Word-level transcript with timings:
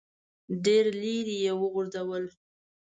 ډېر 0.65 0.85
لیرې 1.01 1.37
یې 1.45 1.53
وغورځول. 1.61 2.25